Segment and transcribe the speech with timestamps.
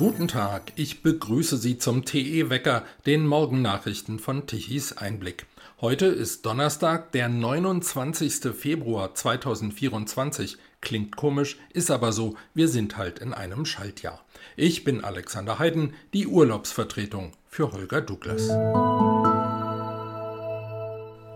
[0.00, 5.44] Guten Tag, ich begrüße Sie zum TE Wecker, den Morgennachrichten von Tichys Einblick.
[5.82, 8.54] Heute ist Donnerstag, der 29.
[8.58, 10.56] Februar 2024.
[10.80, 14.24] Klingt komisch, ist aber so, wir sind halt in einem Schaltjahr.
[14.56, 18.48] Ich bin Alexander Heiden, die Urlaubsvertretung für Holger Douglas.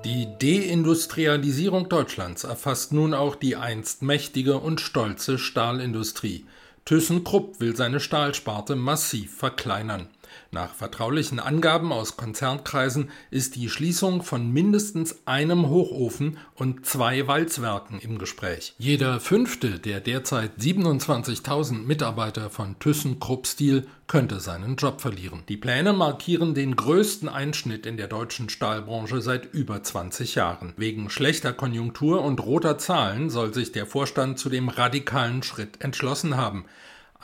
[0.07, 6.47] Die Deindustrialisierung Deutschlands erfasst nun auch die einst mächtige und stolze Stahlindustrie.
[6.87, 10.09] ThyssenKrupp will seine Stahlsparte massiv verkleinern.
[10.51, 17.99] Nach vertraulichen Angaben aus Konzernkreisen ist die Schließung von mindestens einem Hochofen und zwei Walzwerken
[18.01, 18.75] im Gespräch.
[18.79, 25.43] Jeder fünfte der derzeit 27.000 Mitarbeiter von ThyssenKrupp Steel könnte seinen Job verlieren.
[25.49, 30.75] Die Pläne markieren den größten Einschnitt in der deutschen Stahlbranche seit über 20 Jahren.
[30.77, 36.37] Wegen schlechter Konjunktur und roter Zahlen soll sich der Vorstand zu dem radikalen Schritt entschlossen
[36.37, 36.65] haben.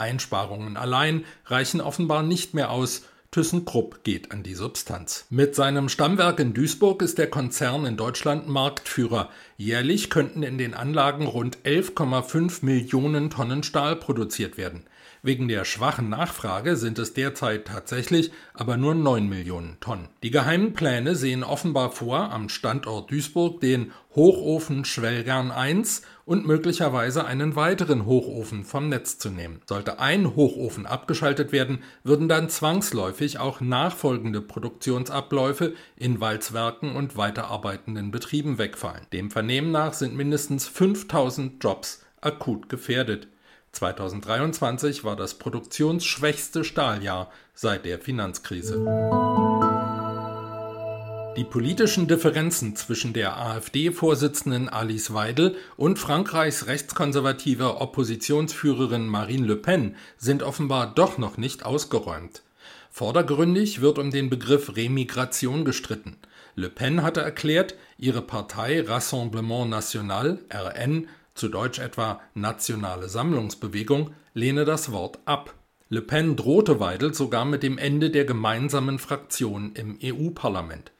[0.00, 3.02] Einsparungen allein reichen offenbar nicht mehr aus.
[3.30, 5.26] ThyssenKrupp geht an die Substanz.
[5.30, 9.30] Mit seinem Stammwerk in Duisburg ist der Konzern in Deutschland Marktführer.
[9.60, 14.84] Jährlich könnten in den Anlagen rund 11,5 Millionen Tonnen Stahl produziert werden.
[15.22, 20.08] Wegen der schwachen Nachfrage sind es derzeit tatsächlich aber nur 9 Millionen Tonnen.
[20.22, 27.26] Die geheimen Pläne sehen offenbar vor, am Standort Duisburg den Hochofen Schwelgern 1 und möglicherweise
[27.26, 29.60] einen weiteren Hochofen vom Netz zu nehmen.
[29.66, 38.10] Sollte ein Hochofen abgeschaltet werden, würden dann zwangsläufig auch nachfolgende Produktionsabläufe in Walzwerken und weiterarbeitenden
[38.10, 39.06] Betrieben wegfallen.
[39.12, 43.26] Dem Vernehmen nach sind mindestens 5000 Jobs akut gefährdet.
[43.72, 48.76] 2023 war das produktionsschwächste Stahljahr seit der Finanzkrise.
[51.36, 59.96] Die politischen Differenzen zwischen der AfD-Vorsitzenden Alice Weidel und Frankreichs rechtskonservativer Oppositionsführerin Marine Le Pen
[60.16, 62.42] sind offenbar doch noch nicht ausgeräumt.
[62.92, 66.18] Vordergründig wird um den Begriff Remigration gestritten.
[66.54, 74.64] Le Pen hatte erklärt, ihre Partei Rassemblement National, RN, zu Deutsch etwa Nationale Sammlungsbewegung, lehne
[74.64, 75.54] das Wort ab.
[75.88, 80.92] Le Pen drohte Weidel sogar mit dem Ende der gemeinsamen Fraktion im EU-Parlament.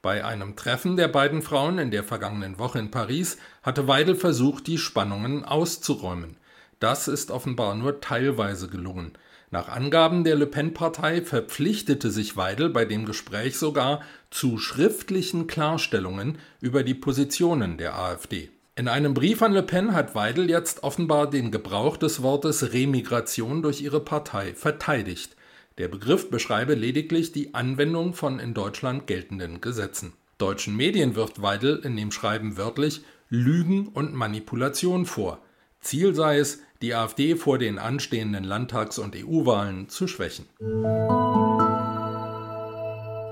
[0.00, 4.66] Bei einem Treffen der beiden Frauen in der vergangenen Woche in Paris hatte Weidel versucht,
[4.66, 6.36] die Spannungen auszuräumen.
[6.78, 9.12] Das ist offenbar nur teilweise gelungen.
[9.50, 16.36] Nach Angaben der Le Pen-Partei verpflichtete sich Weidel bei dem Gespräch sogar zu schriftlichen Klarstellungen
[16.60, 18.50] über die Positionen der AfD.
[18.76, 23.62] In einem Brief an Le Pen hat Weidel jetzt offenbar den Gebrauch des Wortes Remigration
[23.62, 25.34] durch ihre Partei verteidigt.
[25.78, 30.12] Der Begriff beschreibe lediglich die Anwendung von in Deutschland geltenden Gesetzen.
[30.36, 33.00] Deutschen Medien wirft Weidel in dem Schreiben wörtlich
[33.30, 35.42] Lügen und Manipulation vor.
[35.80, 40.46] Ziel sei es, die AfD vor den anstehenden Landtags- und EU-Wahlen zu schwächen.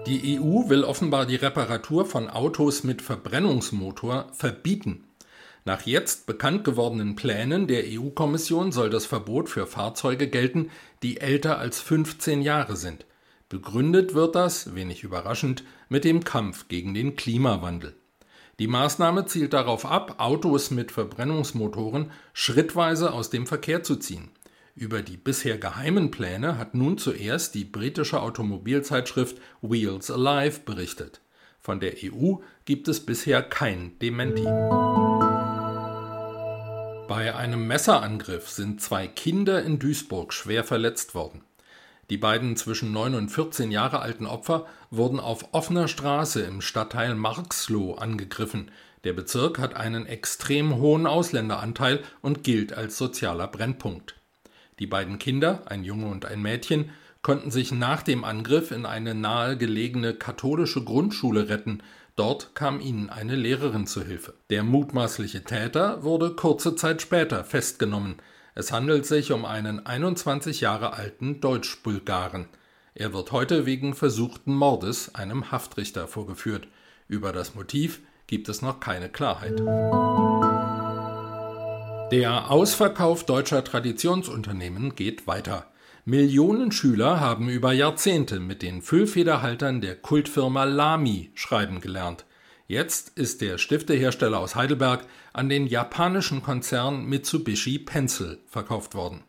[0.07, 5.05] Die EU will offenbar die Reparatur von Autos mit Verbrennungsmotor verbieten.
[5.65, 10.71] Nach jetzt bekannt gewordenen Plänen der EU-Kommission soll das Verbot für Fahrzeuge gelten,
[11.03, 13.05] die älter als 15 Jahre sind.
[13.49, 17.97] Begründet wird das, wenig überraschend, mit dem Kampf gegen den Klimawandel.
[18.59, 24.31] Die Maßnahme zielt darauf ab, Autos mit Verbrennungsmotoren schrittweise aus dem Verkehr zu ziehen.
[24.75, 31.21] Über die bisher geheimen Pläne hat nun zuerst die britische Automobilzeitschrift Wheels Alive berichtet.
[31.61, 34.44] Von der EU gibt es bisher kein Dementi.
[37.09, 41.43] Bei einem Messerangriff sind zwei Kinder in Duisburg schwer verletzt worden.
[42.11, 47.15] Die beiden zwischen 9 und 14 Jahre alten Opfer wurden auf offener Straße im Stadtteil
[47.15, 48.71] Marxloh angegriffen.
[49.05, 54.15] Der Bezirk hat einen extrem hohen Ausländeranteil und gilt als sozialer Brennpunkt.
[54.78, 56.91] Die beiden Kinder, ein Junge und ein Mädchen,
[57.22, 61.83] konnten sich nach dem Angriff in eine nahegelegene katholische Grundschule retten,
[62.17, 64.32] Dort kam ihnen eine Lehrerin zu Hilfe.
[64.49, 68.17] Der mutmaßliche Täter wurde kurze Zeit später festgenommen.
[68.58, 72.47] Es handelt sich um einen 21 Jahre alten Deutsch-Bulgaren.
[72.94, 76.67] Er wird heute wegen versuchten Mordes einem Haftrichter vorgeführt.
[77.06, 79.58] Über das Motiv gibt es noch keine Klarheit.
[82.11, 85.67] Der Ausverkauf deutscher Traditionsunternehmen geht weiter.
[86.06, 92.25] Millionen Schüler haben über Jahrzehnte mit den Füllfederhaltern der Kultfirma Lamy schreiben gelernt.
[92.69, 99.23] Jetzt ist der Stiftehersteller aus Heidelberg an den japanischen Konzern Mitsubishi Pencil verkauft worden.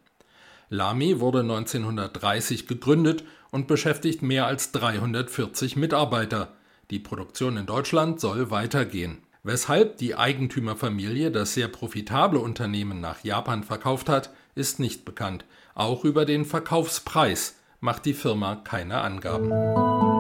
[0.69, 6.54] Lamy wurde 1930 gegründet und beschäftigt mehr als 340 Mitarbeiter.
[6.89, 9.19] Die Produktion in Deutschland soll weitergehen.
[9.44, 15.45] Weshalb die Eigentümerfamilie das sehr profitable Unternehmen nach Japan verkauft hat, ist nicht bekannt.
[15.75, 20.16] Auch über den Verkaufspreis macht die Firma keine Angaben.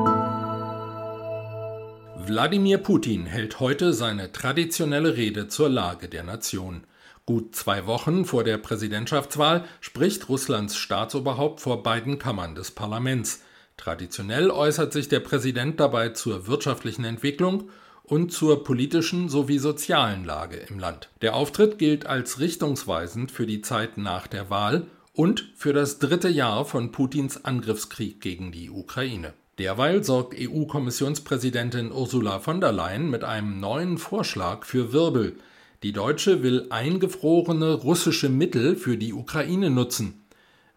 [2.27, 6.83] Wladimir Putin hält heute seine traditionelle Rede zur Lage der Nation.
[7.25, 13.43] Gut zwei Wochen vor der Präsidentschaftswahl spricht Russlands Staatsoberhaupt vor beiden Kammern des Parlaments.
[13.77, 17.69] Traditionell äußert sich der Präsident dabei zur wirtschaftlichen Entwicklung
[18.03, 21.09] und zur politischen sowie sozialen Lage im Land.
[21.21, 26.29] Der Auftritt gilt als richtungsweisend für die Zeit nach der Wahl und für das dritte
[26.29, 29.33] Jahr von Putins Angriffskrieg gegen die Ukraine.
[29.59, 35.37] Derweil sorgt EU-Kommissionspräsidentin Ursula von der Leyen mit einem neuen Vorschlag für Wirbel.
[35.81, 40.25] Die Deutsche will eingefrorene russische Mittel für die Ukraine nutzen.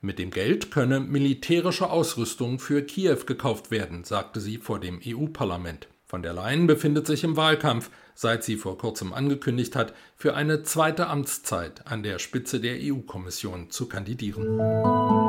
[0.01, 5.89] Mit dem Geld könne militärische Ausrüstung für Kiew gekauft werden, sagte sie vor dem EU-Parlament.
[6.07, 10.63] Von der Leyen befindet sich im Wahlkampf, seit sie vor kurzem angekündigt hat, für eine
[10.63, 15.20] zweite Amtszeit an der Spitze der EU-Kommission zu kandidieren.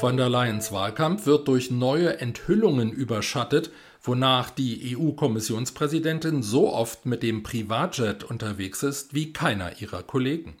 [0.00, 3.70] Von der Leyens Wahlkampf wird durch neue Enthüllungen überschattet,
[4.02, 10.56] wonach die EU-Kommissionspräsidentin so oft mit dem Privatjet unterwegs ist wie keiner ihrer Kollegen.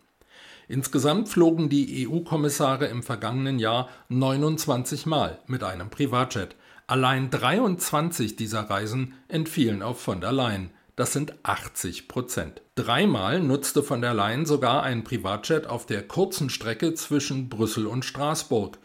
[0.68, 6.54] Insgesamt flogen die EU-Kommissare im vergangenen Jahr 29 Mal mit einem Privatjet.
[6.86, 10.68] Allein 23 dieser Reisen entfielen auf von der Leyen.
[10.96, 12.60] Das sind 80 Prozent.
[12.74, 18.04] Dreimal nutzte von der Leyen sogar ein Privatjet auf der kurzen Strecke zwischen Brüssel und
[18.04, 18.76] Straßburg.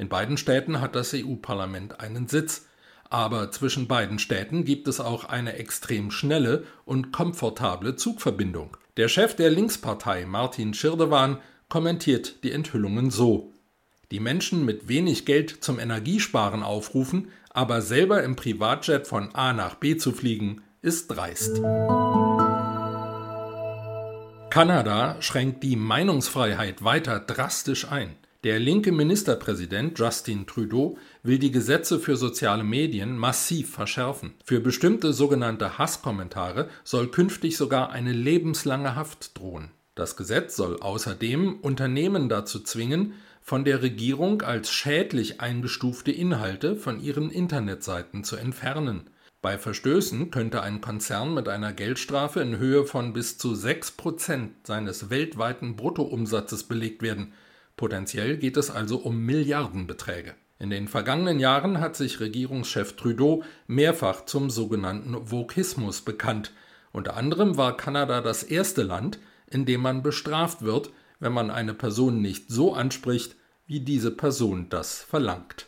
[0.00, 2.64] In beiden Städten hat das EU-Parlament einen Sitz,
[3.10, 8.78] aber zwischen beiden Städten gibt es auch eine extrem schnelle und komfortable Zugverbindung.
[8.96, 11.36] Der Chef der Linkspartei Martin Schirdewan
[11.68, 13.52] kommentiert die Enthüllungen so
[14.10, 19.74] Die Menschen mit wenig Geld zum Energiesparen aufrufen, aber selber im Privatjet von A nach
[19.74, 21.56] B zu fliegen, ist dreist.
[24.48, 28.16] Kanada schränkt die Meinungsfreiheit weiter drastisch ein.
[28.42, 34.32] Der linke Ministerpräsident Justin Trudeau will die Gesetze für soziale Medien massiv verschärfen.
[34.46, 39.72] Für bestimmte sogenannte Hasskommentare soll künftig sogar eine lebenslange Haft drohen.
[39.94, 46.98] Das Gesetz soll außerdem Unternehmen dazu zwingen, von der Regierung als schädlich eingestufte Inhalte von
[46.98, 49.10] ihren Internetseiten zu entfernen.
[49.42, 54.66] Bei Verstößen könnte ein Konzern mit einer Geldstrafe in Höhe von bis zu 6 Prozent
[54.66, 57.34] seines weltweiten Bruttoumsatzes belegt werden–
[57.80, 60.34] Potenziell geht es also um Milliardenbeträge.
[60.58, 66.52] In den vergangenen Jahren hat sich Regierungschef Trudeau mehrfach zum sogenannten Vokismus bekannt.
[66.92, 70.90] Unter anderem war Kanada das erste Land, in dem man bestraft wird,
[71.20, 73.36] wenn man eine Person nicht so anspricht,
[73.66, 75.64] wie diese Person das verlangt.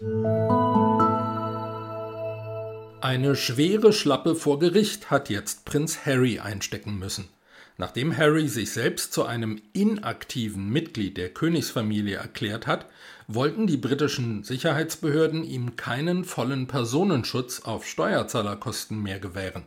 [3.00, 7.30] Eine schwere Schlappe vor Gericht hat jetzt Prinz Harry einstecken müssen.
[7.78, 12.86] Nachdem Harry sich selbst zu einem inaktiven Mitglied der Königsfamilie erklärt hat,
[13.28, 19.64] wollten die britischen Sicherheitsbehörden ihm keinen vollen Personenschutz auf Steuerzahlerkosten mehr gewähren.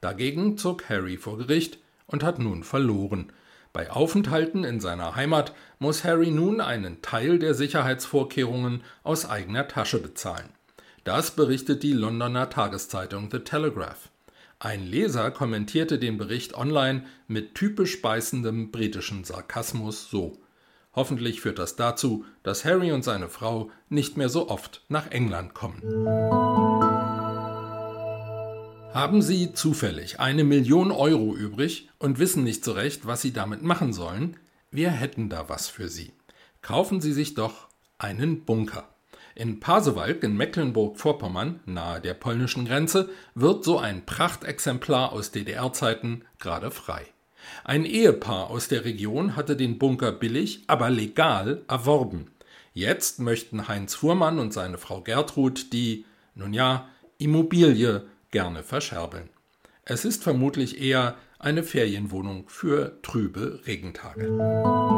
[0.00, 3.32] Dagegen zog Harry vor Gericht und hat nun verloren.
[3.72, 9.98] Bei Aufenthalten in seiner Heimat muss Harry nun einen Teil der Sicherheitsvorkehrungen aus eigener Tasche
[9.98, 10.48] bezahlen.
[11.04, 14.08] Das berichtet die Londoner Tageszeitung The Telegraph.
[14.60, 20.38] Ein Leser kommentierte den Bericht online mit typisch beißendem britischen Sarkasmus so
[20.98, 25.54] Hoffentlich führt das dazu, dass Harry und seine Frau nicht mehr so oft nach England
[25.54, 25.80] kommen.
[28.92, 33.62] Haben Sie zufällig eine Million Euro übrig und wissen nicht so recht, was Sie damit
[33.62, 34.38] machen sollen?
[34.72, 36.12] Wir hätten da was für Sie.
[36.62, 37.68] Kaufen Sie sich doch
[37.98, 38.88] einen Bunker.
[39.38, 46.72] In Pasewalk in Mecklenburg-Vorpommern, nahe der polnischen Grenze, wird so ein Prachtexemplar aus DDR-Zeiten gerade
[46.72, 47.06] frei.
[47.62, 52.32] Ein Ehepaar aus der Region hatte den Bunker billig, aber legal erworben.
[52.74, 56.04] Jetzt möchten Heinz Fuhrmann und seine Frau Gertrud die,
[56.34, 59.30] nun ja, Immobilie gerne verscherbeln.
[59.84, 64.97] Es ist vermutlich eher eine Ferienwohnung für trübe Regentage.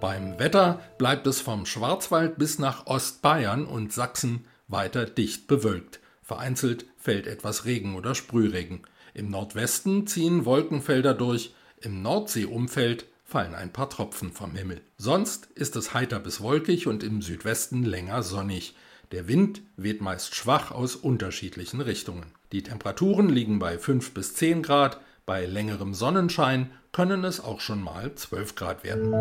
[0.00, 6.00] Beim Wetter bleibt es vom Schwarzwald bis nach Ostbayern und Sachsen weiter dicht bewölkt.
[6.22, 8.82] Vereinzelt fällt etwas Regen oder Sprühregen.
[9.14, 14.80] Im Nordwesten ziehen Wolkenfelder durch, im Nordseeumfeld fallen ein paar Tropfen vom Himmel.
[14.96, 18.74] Sonst ist es heiter bis wolkig und im Südwesten länger sonnig.
[19.12, 22.26] Der Wind weht meist schwach aus unterschiedlichen Richtungen.
[22.52, 27.82] Die Temperaturen liegen bei 5 bis 10 Grad, bei längerem Sonnenschein können es auch schon
[27.82, 29.12] mal 12 Grad werden.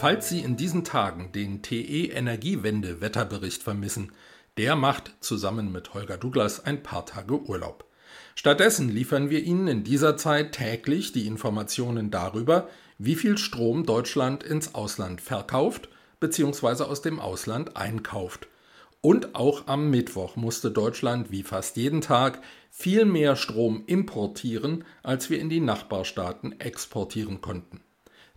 [0.00, 4.12] Falls Sie in diesen Tagen den TE Energiewende Wetterbericht vermissen,
[4.56, 7.84] der macht zusammen mit Holger Douglas ein paar Tage Urlaub.
[8.36, 14.44] Stattdessen liefern wir Ihnen in dieser Zeit täglich die Informationen darüber, wie viel Strom Deutschland
[14.44, 15.88] ins Ausland verkauft
[16.20, 16.84] bzw.
[16.84, 18.46] aus dem Ausland einkauft.
[19.00, 22.40] Und auch am Mittwoch musste Deutschland wie fast jeden Tag
[22.70, 27.80] viel mehr Strom importieren, als wir in die Nachbarstaaten exportieren konnten.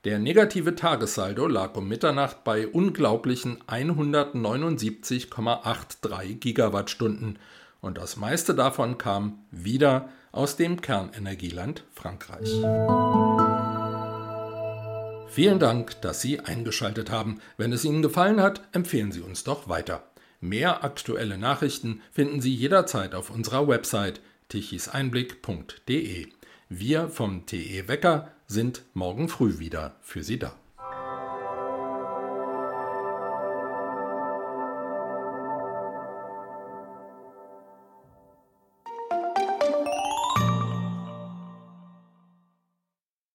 [0.03, 7.37] Der negative Tagessaldo lag um Mitternacht bei unglaublichen 179,83 Gigawattstunden
[7.81, 12.49] und das meiste davon kam wieder aus dem Kernenergieland Frankreich.
[15.29, 17.39] Vielen Dank, dass Sie eingeschaltet haben.
[17.57, 20.01] Wenn es Ihnen gefallen hat, empfehlen Sie uns doch weiter.
[20.39, 26.25] Mehr aktuelle Nachrichten finden Sie jederzeit auf unserer Website tichiseinblick.de.
[26.69, 30.53] Wir vom TE Wecker sind morgen früh wieder für Sie da.